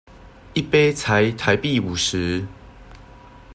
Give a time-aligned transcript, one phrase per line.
[0.55, 2.47] 一杯才台幣五十